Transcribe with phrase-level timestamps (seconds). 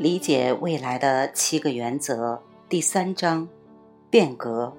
[0.00, 2.40] 理解未来的七个原则，
[2.70, 3.46] 第三章：
[4.08, 4.74] 变革。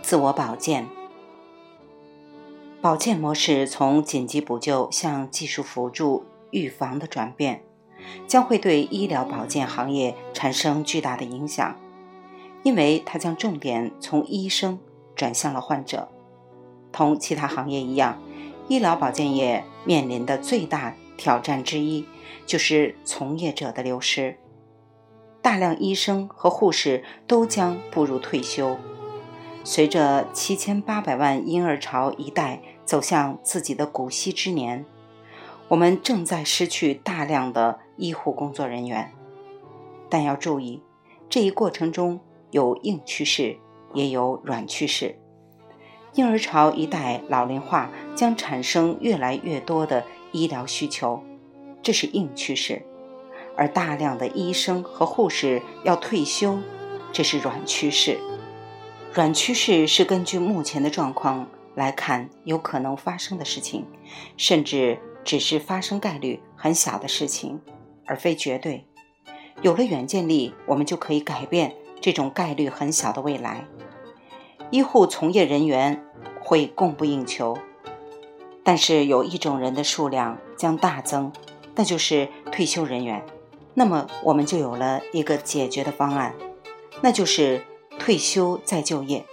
[0.00, 0.88] 自我保健，
[2.80, 7.62] 保健模式从紧急补救向技术辅助预防的转变，
[8.26, 11.76] 将会对医疗保健行业产生巨大的影响，
[12.62, 14.78] 因为它将重点从医生
[15.14, 16.08] 转向了患者。
[16.90, 18.18] 同其他行业一样，
[18.66, 22.06] 医疗保健业面临的最大挑战之一
[22.46, 24.38] 就是从业者的流失。
[25.42, 28.78] 大量医生和护士都将步入退休。
[29.62, 34.86] 随着七千八百万婴儿潮一代走向自己的古稀之年，
[35.68, 39.12] 我们正在失去大量的医护工作人员。
[40.08, 40.82] 但要注意，
[41.28, 43.58] 这一过程中有硬趋势，
[43.92, 45.16] 也有软趋势。
[46.14, 51.22] 婴儿潮一代老龄化将产生越来越多的医疗需求，
[51.82, 52.82] 这是硬趋势；
[53.56, 56.58] 而大量的医生和护士要退休，
[57.12, 58.18] 这是软趋势。
[59.12, 63.84] 软趋势是根据目前的状况来看有可能发生的事情，
[64.36, 67.60] 甚至只是发生概率很小的事情，
[68.06, 68.86] 而非绝对。
[69.62, 73.66] 有了远见力，我们就可以改变这种概率很小的未来。
[74.70, 76.02] 医护从业人员
[76.40, 77.58] 会供不应求，
[78.70, 81.32] 但是有一种人的数量将大增，
[81.74, 83.26] 那就是退休人员。
[83.74, 86.36] 那么我们就有了一个解决的方案，
[87.00, 87.64] 那就是
[87.98, 89.26] 退休再就业。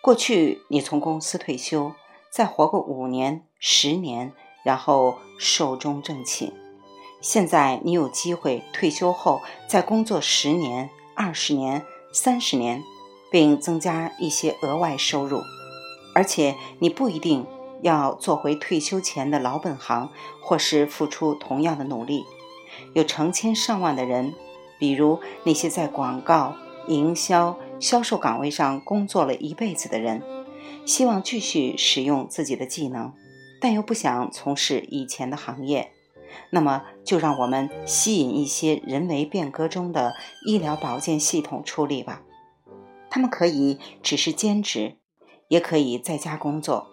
[0.00, 1.90] 过去你从公司退休，
[2.30, 6.52] 再活个五年、十年，然后寿终正寝。
[7.20, 12.80] 现在你有机会退休后再工作十年、二十年、三十年。
[13.28, 15.42] 并增加一些额外收入，
[16.14, 17.44] 而且你不一定
[17.82, 20.10] 要做回退休前的老本行，
[20.40, 22.24] 或是付出同样的努力。
[22.94, 24.34] 有成千上万的人，
[24.78, 26.54] 比如那些在广告、
[26.88, 30.22] 营销、销售岗位上工作了一辈子的人，
[30.84, 33.12] 希望继续使用自己的技能，
[33.60, 35.92] 但又不想从事以前的行业。
[36.50, 40.14] 那么，就让我们吸引一些人为变革中的
[40.44, 42.22] 医疗保健系统出力吧。
[43.08, 44.96] 他们可以只是兼职，
[45.48, 46.88] 也可以在家工作。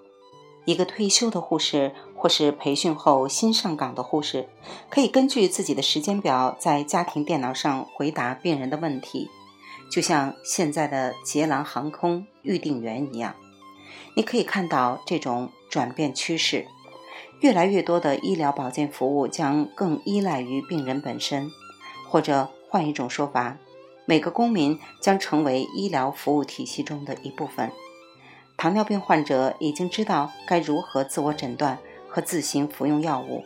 [0.66, 4.47] 一个退休的护士，或是培训后新上岗的护士，
[4.90, 9.29] 可以根据自己的时间表，在家庭电脑上回答病人的问题，
[9.91, 13.35] 就像现在的捷狼航空预订员一样。
[14.16, 16.68] 你可以看到这种转变趋势，
[17.41, 21.51] 越来越多的医疗保健服务将更依赖于病人本身，
[22.09, 23.57] 或者换一种说法。
[24.06, 27.72] 每个公民将成为医疗服务体系中的一部分。
[28.63, 33.44] 糖尿病患者已经知道该如何自我诊断和自行服用药物。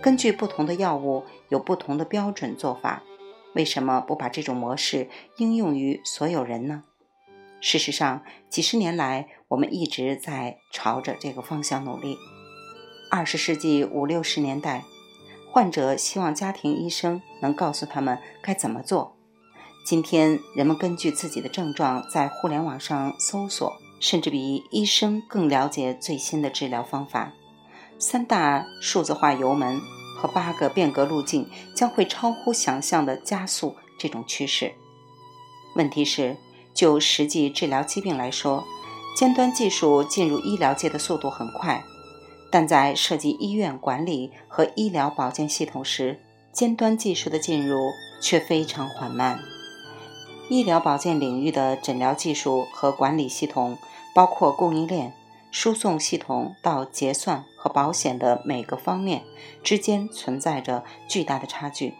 [0.00, 3.02] 根据不同的药物有不同的标准做法。
[3.56, 6.84] 为什么不把这种模式应用于所有人呢？
[7.60, 12.16] 事实上，几十年来我们一直在朝着这个方向努力。
[13.10, 14.84] 二十世纪五六十年代，
[15.50, 19.16] 患者希望家庭医生能告诉他们该怎么做。
[19.84, 27.32] 今天，人们根据自己的症状在互联网上搜索，甚至比医生更了解最新的治疗方法。
[27.98, 29.80] 三大数字化油门
[30.18, 34.74] 和八个变革路径将会超乎想象地加速这种趋势。
[35.74, 36.36] 问题是，
[36.74, 38.62] 就实际治疗疾病来说，
[39.16, 41.82] 尖端技术进入医疗界的速度很快，
[42.50, 46.20] 但在涉及医院管理和医疗保健系统时，
[46.52, 47.78] 尖端技术的进入
[48.20, 49.40] 却非常缓慢。
[50.50, 53.78] 医疗保健领域的诊疗技术和管理系统，
[54.14, 55.12] 包括供应链、
[55.50, 59.24] 输送系统到结算和保险的每个方面
[59.62, 61.94] 之间存在着巨大的差距。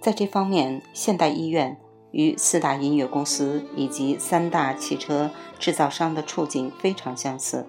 [0.00, 1.76] 在这方面，现代医院
[2.12, 7.66] 与四大音乐公司以及三大汽车制造商的处境非常相似。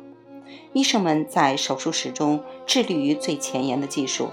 [0.73, 4.29] 医生们在手术室中致力于最前沿的技术，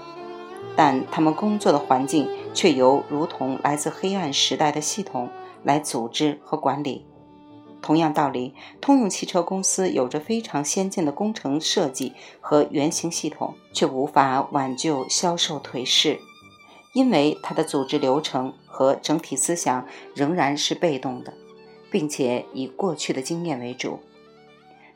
[0.75, 5.29] 但他们工作的环境却由如同来自黑暗时代的系统。
[5.63, 7.03] 来组织和管理。
[7.87, 12.11] 同样道理，通用汽车公司有着非常先进的工程设计
[12.41, 16.19] 和原型系统，却无法挽救销售颓势，
[16.91, 21.33] 因为它的组织流程和整体思想仍然是被动的，
[21.89, 24.01] 并且以过去的经验为主。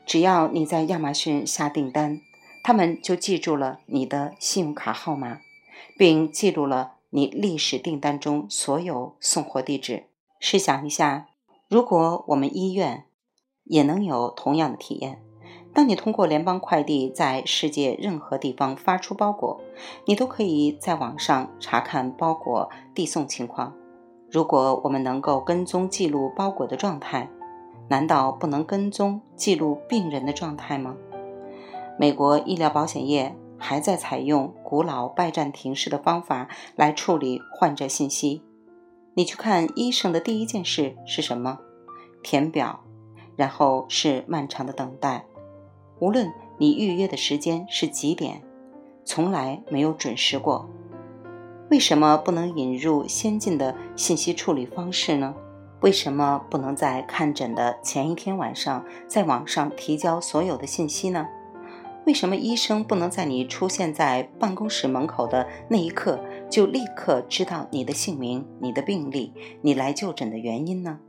[0.04, 2.20] 只要你在亚马逊下订单，
[2.62, 5.40] 他们就记住了你的信用卡号码，
[5.96, 10.04] 并记录了你历史订单中所有送货地址。
[10.38, 11.28] 试想一下，
[11.72, 13.06] 如果我们医院
[13.64, 15.22] 也能有同样的体验，
[15.72, 19.58] 当你通过联邦快递在世界任何地方发出包裹，
[20.04, 23.72] 你都可以在网上查看包裹递送情况。
[24.30, 27.30] 如果我们能够跟踪记录包裹的状态，
[27.88, 30.94] 难道不能跟踪记录病人的状态吗？
[31.98, 38.42] 美国医疗保险业还在采用古老拜占庭式的方法来处理患者信息。
[39.14, 41.58] 你去看医生的第一件事是什么？
[42.22, 42.82] 填表，
[43.36, 45.26] 然后是漫长的等待。
[45.98, 48.42] 无论你预约的时间是几点，
[49.04, 50.66] 从来没有准时过。
[51.70, 55.34] 为什么不能引入先进的信息处理方式呢？
[55.80, 61.28] 为什么不能在看诊的前一天晚上在网上提交所有的信息呢？
[62.06, 66.18] 为什么医生不能在你出现在办公室门口的那一刻
[66.52, 69.32] 就立刻知道你的姓名、你的病历、
[69.62, 71.00] 你来就诊的原因呢？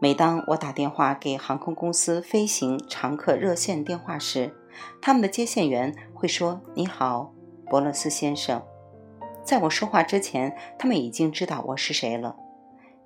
[0.00, 4.52] 每当我打电话给航空公司飞行常客热线电话时，
[5.00, 7.32] 他们的接线员会说：“你好，
[7.70, 8.60] 伯勒斯先生。”
[9.46, 12.34] 在我说话之前，他们已经知道我是谁了，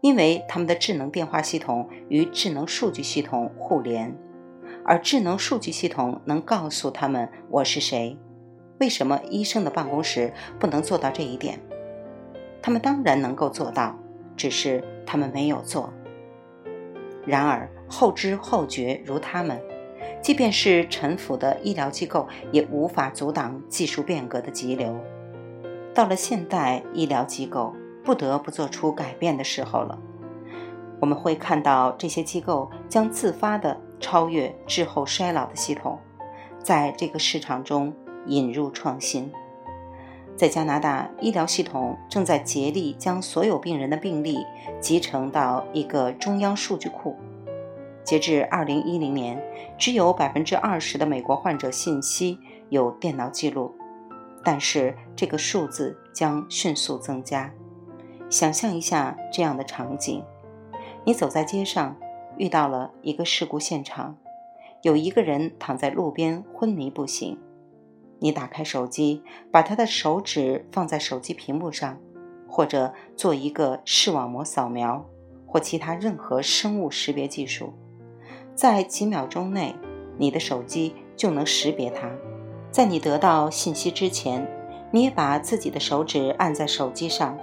[0.01, 4.17] 因为他们的智能电话系统与智能数据系统互联，
[4.87, 8.17] 而智能数据系统能告诉他们我是谁。
[8.79, 11.59] 为什么医生的办公室不能做到这一点？
[12.63, 13.97] 他们当然能够做到，
[14.37, 15.93] 只是他们没有做。
[17.25, 19.61] 然而后知后觉如他们，
[20.21, 24.95] 即便是陈腐的医疗机构，也无法阻挡技术变革的急流。
[25.95, 27.75] 到了现代医疗机构
[28.05, 29.99] 不得不做出改变的时候了。
[31.01, 35.99] 我们会看到这些机构将自发的超越滞后衰老的系统，
[36.63, 37.93] 在这个市场中
[38.27, 39.33] 引入创新。
[40.37, 44.45] 在加拿大，医疗系统正在竭力将所有病人的病历
[44.81, 47.17] 集成到一个中央数据库。
[48.05, 49.43] 截至2010年，
[49.79, 52.39] 只有20%的美国患者信息
[52.69, 53.75] 有电脑记录，
[54.45, 57.51] 但是这个数字将迅速增加。
[58.29, 60.23] 想象一下这样的场景：
[61.05, 61.97] 你走在街上，
[62.37, 64.17] 遇到了一个事故现场，
[64.83, 67.39] 有一个人躺在路边昏迷不醒。
[68.19, 71.99] 你打开手机，把他的手指放在手机屏幕上，
[72.49, 75.05] 或者做一个视网膜扫描，
[75.47, 77.73] 或其他任何生物识别技术，
[78.55, 79.75] 在几秒钟内，
[80.17, 82.11] 你的手机就能识别它。
[82.71, 84.47] 在你得到信息之前，
[84.91, 87.39] 你也把自己的手指按在手机上，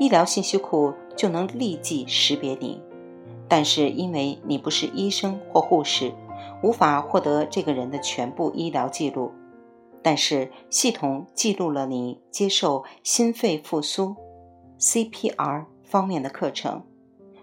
[0.00, 2.82] 医疗信息库就能立即识别你。
[3.46, 6.12] 但是因为你不是医生或护士，
[6.62, 9.32] 无法获得这个人的全部医疗记录。
[10.02, 14.16] 但是系统记录了你接受心肺复苏
[14.78, 16.84] （CPR） 方面的课程，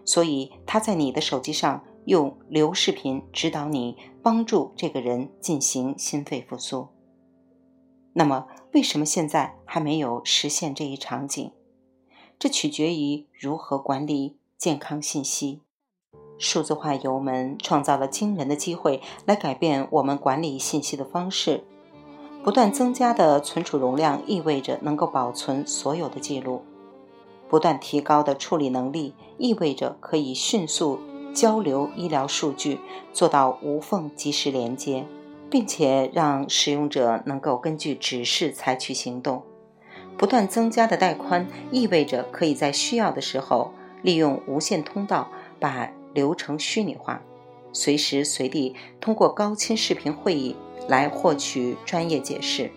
[0.03, 6.87] 所以他在你的手机上用流视频指导你帮助这个人进行心肺复苏。
[8.13, 11.51] 那么，为什么现在还没有实现这一场景？
[12.39, 15.61] 这取决于如何管理健康信息。
[16.37, 21.65] 数字化油门创造了惊人的机会，来改变我们管理信息的方式。
[22.45, 26.61] 不断增加的存储容量意味着能够保存所有的记录；
[27.49, 30.99] 不断提高的处理能力意味着可以迅速
[31.33, 32.79] 交流医疗数据，
[33.11, 35.07] 做到无缝及时连接，
[35.49, 39.41] 并且让使用者能够根据指示采取行动。
[40.15, 43.71] 不断增加的带宽意味着可以在需要的时候
[44.03, 47.23] 利用无线通道把流程虚拟化，
[47.73, 50.55] 随时随地通过高清视频会议。
[50.87, 52.71] 来获取专业解释。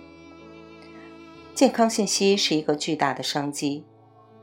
[1.54, 3.84] 健康信息是一个巨大的商机，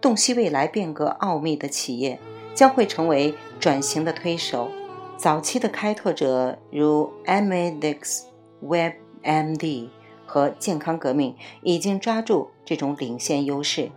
[0.02, 2.20] 洞悉未来变革奥秘的企业
[2.54, 4.70] 将会成为转型的推手。
[5.18, 8.24] 早期的开拓者如 Amedix、
[8.62, 9.88] WebMD
[10.26, 13.92] 和健康革命已经抓住这种领先优势。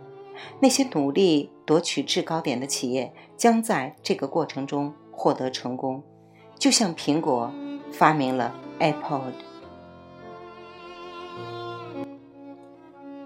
[0.61, 6.01] 那些努力夺取制高点的企业将在这个过程中获得成功，
[6.57, 7.51] 就像苹果
[7.91, 9.48] 发明了 iPod。